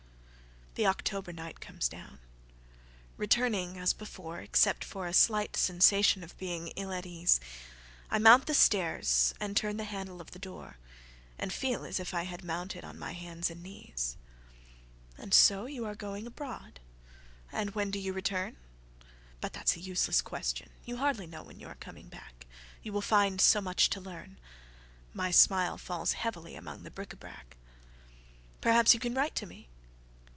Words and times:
IIIThe 0.77 0.87
October 0.89 1.33
night 1.33 1.59
comes 1.59 1.89
down; 1.89 2.17
returning 3.17 3.77
as 3.77 3.93
beforeExcept 3.93 4.85
for 4.85 5.05
a 5.05 5.11
slight 5.13 5.57
sensation 5.57 6.23
of 6.23 6.37
being 6.37 6.69
ill 6.77 6.93
at 6.93 7.03
easeI 7.03 8.21
mount 8.21 8.45
the 8.45 8.53
stairs 8.53 9.33
and 9.41 9.57
turn 9.57 9.75
the 9.75 9.83
handle 9.83 10.21
of 10.21 10.31
the 10.31 10.39
doorAnd 10.39 11.51
feel 11.51 11.83
as 11.83 11.99
if 11.99 12.13
I 12.13 12.23
had 12.23 12.41
mounted 12.45 12.85
on 12.85 12.97
my 12.97 13.11
hands 13.11 13.49
and 13.49 13.61
knees."And 13.61 15.33
so 15.33 15.65
you 15.65 15.83
are 15.85 15.93
going 15.93 16.25
abroad; 16.25 16.79
and 17.51 17.71
when 17.75 17.91
do 17.91 17.99
you 17.99 18.13
return? 18.13 18.55
But 19.41 19.51
that's 19.51 19.75
a 19.75 19.81
useless 19.81 20.21
question. 20.21 20.69
You 20.85 20.97
hardly 20.97 21.27
know 21.27 21.43
when 21.43 21.59
you 21.59 21.67
are 21.67 21.75
coming 21.75 22.07
back, 22.07 22.45
You 22.81 22.93
will 22.93 23.01
find 23.01 23.41
so 23.41 23.59
much 23.59 23.89
to 23.89 23.99
learn."My 23.99 25.31
smile 25.31 25.77
falls 25.77 26.13
heavily 26.13 26.55
among 26.55 26.83
the 26.83 26.91
bric 26.91 27.09
à 27.09 27.19
brac."Perhaps 27.19 28.93
you 28.93 29.01
can 29.01 29.13
write 29.13 29.35
to 29.35 29.45
me." 29.45 29.67